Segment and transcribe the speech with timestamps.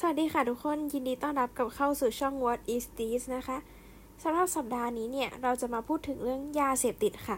[0.00, 3.58] สวัสดีค่ะทุกคนยินดีต้อนรับกลับเข้าสู่ช่อง What is this นะคะ
[4.22, 7.36] สำหรับสัปดาห์นี้เนี่ยเราจะมาพูดถึงเรื่องยาเสพติดค่ะ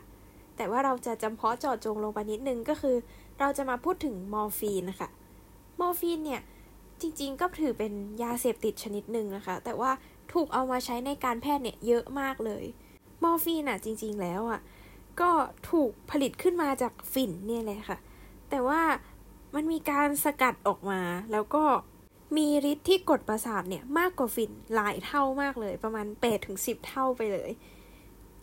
[0.56, 2.96] แต่ว่าเราจะจำเพาะเจาะจงลงไปนิดนึงก็คือ
[3.40, 5.08] เราจะมาพูดถึงมอร์ฟีนนะคะ
[5.80, 6.40] มอร์ฟีนเนี่ย
[7.00, 7.92] จริงๆก็ถือเป็น
[8.22, 9.90] ยาเสพติดชนิดหนึ่งนะคะ แต่ว่า
[10.32, 12.64] ถูกเอามาใช้ในการแพทย์เนี่ยเยอะมากเลย
[13.22, 14.60] มอร์ฟีนอะจริง ๆ แล้วอะ
[15.20, 15.30] ก็
[15.70, 17.98] ถูกผลิตขึ้นมาจากฝิ่นเนี่ยแหละค่ะ
[18.50, 18.80] แต่ว่า
[19.54, 21.00] มันมีการสกัดออกมา
[21.34, 21.64] แล้วก็
[22.36, 27.50] มีฤทธิ์ที่กดประสาทเนี่ยมากกว่าฝิ่นหลายเท่ามากเลย ประมาณ8ถึง10เท่าไปเลย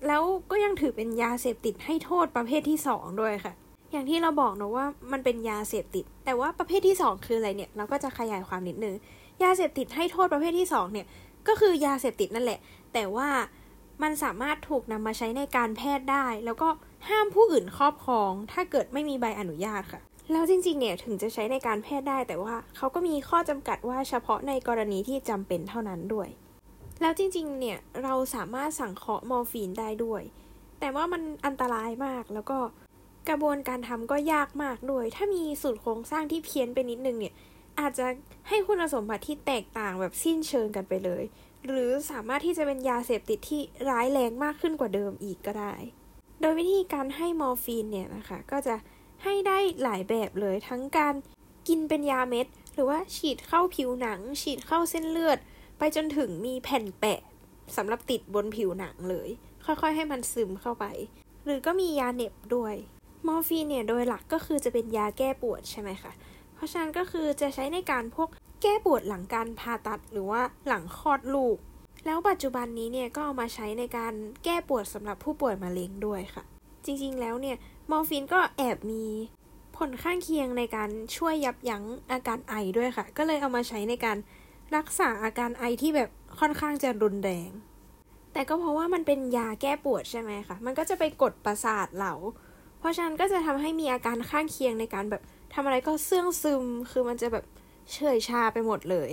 [0.07, 3.53] แล้วก็ยังถือเป็นยาเสพติดให้โทษประเภทที่2ด้วยค่ะ
[3.91, 8.95] อย่างที่เราบอกนะว่ามันเป็นยาเสพติด แต่ว่าประเภทที่2คืออะไรเนี่ย เราก็จะขยายความนิดนึง
[9.43, 11.07] ยาเสพติดให้โทษประเภทที่2เนี่ย
[11.47, 12.59] ก็คือยาเสพติดนั่นแหละ
[12.93, 13.29] แต่ว่า
[14.03, 16.69] มันสามารถถูกนำมาใช้ในการแพทย์ได้ แล้วก็
[17.09, 26.29] ห้ามผู้อื่นครอบครอง ถ้าเกิดไม่มีใบอนุญาตค่ะ แล้วจริงๆ เนี่ยถึงจะใช้ในการแพทย์ได้ แต่ว่าเขาก็มีข้อจำกัดว่าเฉพาะในกรณีที่จำเป็นเท่านั้นด้วย
[27.01, 30.21] แล้วจริงๆ เนี่ยเราสามารถสั่งเคาะมอร์ฟีนได้ด้วย
[30.79, 32.57] แต่ว่ามันอันตรายมากแล้วก็
[33.29, 37.33] กระบวนการทำก็ยากมากด้วย ถ้ามีสูตรโครงสร้างที่เพี้ยนไปนิดนึงเนี่ย
[37.79, 38.05] อาจจะ
[38.47, 41.23] ให้คุณสมบัติที่แตกต่างแบบสิ้นเชิงกันไปเลย
[41.65, 45.73] หรือสามารถที่จะเป็นยาเสพติดที่ร้ายแรงมากขึ้นกว่าเดิมอีกก็ได้
[46.41, 48.75] โดยวิธีการให้มอร์ฟีนเนี่ยนะคะก็จะ
[49.23, 51.13] ให้ได้หลายแบบเลยทั้งการ
[51.67, 55.37] กินเป็นยาเม็ด หรือว่าฉีดเข้าผิวหนัง ฉีดเข้าเส้นเลือด
[55.77, 57.19] ไปจนถึงมีแผ่นแปะ
[57.75, 59.29] สำหรับติดบนผิวหนังเลย
[59.65, 60.85] ค่อยๆ ให้มันซึมเข้าไป
[61.45, 62.75] หรือก็มียาเน็บด้วย
[63.27, 66.11] มอร์ฟีนเนี่ยโดยหลักก็คือจะเป็นยาแก้ปวดใช่ไหมคะ
[66.55, 68.29] เพราะฉะนั้นก็คือจะใช้ในการพวก
[68.61, 71.57] แก้ปวดหลังการผ่าตัดหรือว่าหลังคลอดลูก
[72.05, 76.43] แล้วปัจจุบันนี้เนี่ยก็เอามาใช้ในการแก้ปวดสำหรับผู้ป่วยมะเร็งด้วยค่ะ
[76.87, 77.57] จริงๆ แล้วเนี่ย
[77.91, 79.05] มอร์ฟีนก็แอบมี
[79.77, 84.17] ผลข้างเคียงในการช่วยยับยั้งอาการไอด้วยค่ะ ก็เลยเอามาใช้ในการ
[84.75, 87.49] รักษาอาการไอที่แบบค่อนข้างจะรุนแรง
[88.33, 92.13] แต่ก็เพราะว่ามันเป็นยาแก้ปวดใช่ไหมคะ มันก็จะไปกดประสาทเรา
[92.79, 95.21] เพราะฉะนั้นก็จะทำให้มีอาการข้างเคียงในการแบบ
[95.53, 97.45] ทำอะไรก็เสื่องซึม คือมันจะแบบ
[97.93, 99.11] เฉยชาไปหมดเลย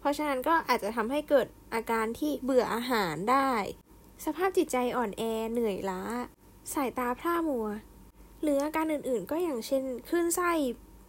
[0.00, 3.52] เพราะฉะนั้นก็อาจจะทำให้เกิดอาการที่เบื่ออาหารได้
[4.24, 6.02] สภาพจิตใจอ่อนแอเหนื่อยล้า
[6.72, 7.66] สายตาพร่ามัว
[8.42, 10.52] หรืออาการอื่นๆ ก็อย่างเช่นคลื่นไส้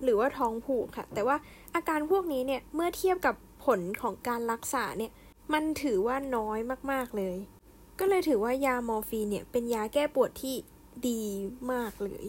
[0.04, 1.38] หรือว่าท้องผูกค่ะ แต่ว่า
[1.76, 5.12] อาการพวกนี้เนี่ยเมื่อเทียบกับผลของการรักษาเนี่ย
[5.54, 6.60] มันถือว่าน้อย
[6.92, 7.38] มากๆเลย
[8.00, 10.56] ก็เลยถือว่ายาโมฟีเนี่ยเป็นยาแก้ปวดที่
[11.08, 11.22] ดี
[11.72, 12.24] มากเลย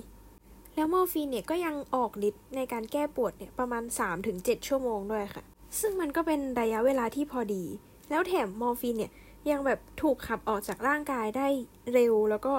[0.75, 3.83] แล้วโมฟีเนี่ยก็ยังออกฤทธิ์ในการแก้ปวดเนี่ยประมาณ
[4.27, 5.45] 3-7 ชั่วโมงด้วยค่ะ
[5.81, 7.65] ซึ่งมันก็เป็นระยะเวลาที่พอดี
[8.11, 9.13] แล้วแถมมอร์ฟีนเนี่ย
[9.51, 11.49] ยังแบบถูกขับออกจากร่างกายได้
[11.93, 12.55] เร็วแล้วก็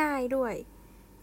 [0.00, 0.54] ง่ายด้วย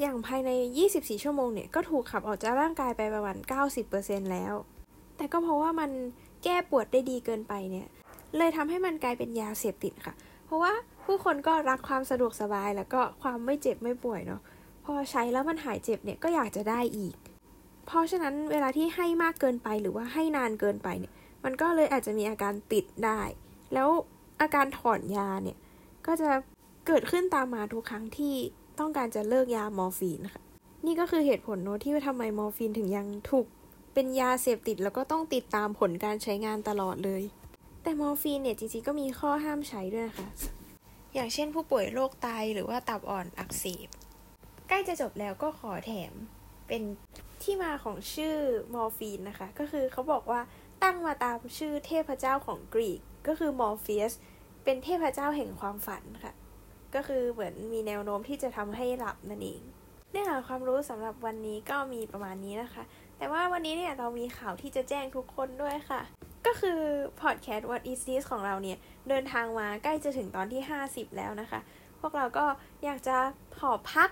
[0.01, 0.49] อย่างภายใน
[0.87, 3.37] 24 ชั่วโมงเนี่ย ก็ถูกขับออกจากร่างกายไปประมาณ
[3.83, 4.53] 90%แล้ว
[5.17, 5.91] แต่ก็เพราะว่ามัน
[6.43, 7.87] แก้ปวดได้ดีเกินไปเนี่ย
[8.37, 10.13] เลยทำให้มันกลายเป็นยาเสพติดค่ะ
[10.45, 10.73] เพราะว่า
[11.05, 14.41] ผู้คนก็รักความสะดวกสบายแล้วก็ความไม่เจ็บไม่ป่วยเนาะ
[14.85, 17.15] พอใช้แล้วมันหายเจ็บเนี่ยก็อยากจะได้อีก
[17.87, 21.13] เพราะฉะนั้นเวลาที่ให้มากเกินไปหรือว่าให้นานเกินไปเนี่ย
[21.43, 23.21] มันก็เลยอาจจะมีอาการติดได้
[23.73, 23.89] แล้ว
[24.41, 25.57] อาการถอนยาเนี่ย
[26.07, 26.29] ก็จะ
[26.87, 28.35] เกิดขึ้นตามมาทุกครั้งที่
[28.79, 30.41] ต้องการจะเลิกยามอร์ฟีนค่ะ
[30.85, 33.45] นี่ก็คือเหตุผลโน้ตที่ทำไมมอร์ฟีนถึงยังถูก
[33.93, 37.23] เป็นยาเสพติดแล้วก็ต้องติดตามผลการใช้งานตลอดเลย
[37.83, 40.29] แต่มอร์ฟีนเนี่ยจริงๆก็มีข้อห้ามใช้ด้วยนะคะ
[41.13, 43.87] อย่างเช่นผู้ป่วยโรคไตหรือว่าตับอ่อนอักเสบ
[44.67, 46.13] ใกล้จะจบแล้วก็ขอแถม
[46.67, 46.81] เป็น
[47.43, 48.35] ที่มาของชื่อ
[48.73, 50.41] มอร์ฟีนนะคะ ก็คือเขาบอกว่า
[50.83, 54.13] ตั้งมาตามชื่อเทพเจ้าของกรีกก็คือมอร์เฟียส
[54.63, 56.33] เป็นเทพเจ้าแห่งความฝันค่ะ
[56.95, 59.61] ก็คือเหมือนมีแนวโน้มที่จะทำให้หลับนั่นเอง
[60.11, 62.83] เนื้อหาความรู้สำหรับวันนี้ก็มีประมาณนี้นะคะ
[63.17, 66.01] แต่ว่าวันนี้เนี่ยเรามีข่าวที่จะแจ้งทุกคนด้วยค่ะ
[66.45, 66.79] ก็คือ
[67.21, 68.77] พอดแคสต์ What is this ของเราเนี่ย
[69.09, 71.59] เดินทางมาใกล้จะถึงตอนที่ 50 แล้วนะคะ
[72.01, 72.45] พวกเราก็
[72.83, 73.17] อยากจะ
[73.59, 74.09] ขอพัก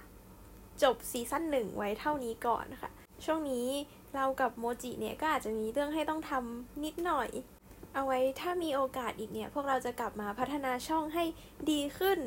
[0.83, 2.89] จบซีซั่นหนึ่งไว้เท่านี้ก่อนนะคะ
[3.25, 3.67] ช่วงนี้
[4.15, 7.29] เรากับโมจิเนี่ยก็อาจจะมีเรื่องให้ต้องทำนิดหน่อย
[7.93, 11.23] เอาไว้ถ้ามีโอกาสอีกเนี่ย พวกเราจะกลับมาพัฒนาช่องให้
[11.71, 12.19] ดีขึ้น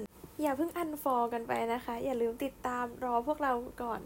[0.43, 3.52] อย่าเพิ่งอันฟอลกันไปนะคะ อย่าลืมติดตามรอพวกเรา
[3.82, 4.00] ก่อน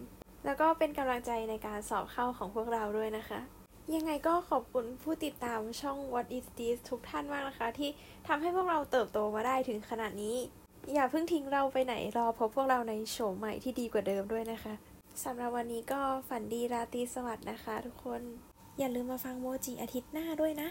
[0.44, 3.40] แล้วก็เป็นกำลังใจในการสอบเข้าของพวกเราด้วยนะคะ
[3.94, 7.90] ยังไงก็ขอบคุณผู้ติดตามช่อง What is this ทุกท่านมากนะคะ ที่
[8.26, 10.37] ทำให้พวกเราเติบโตมาได้ถึงขนาดนี้
[10.93, 14.75] อย่าเพิ่งทิ้งเราไปไหนรอพบพวกเราในโฉมใหม่ที่ดีกว่าเดิมด้วยนะคะ
[15.25, 18.23] สำหรับวันนี้ก็ฝันดีราตรีสวัสดิ์นะคะ ทุกคน
[18.79, 20.69] อย่าลืมมาฟังโมจิอาทิตย์หน้าด้วยนะ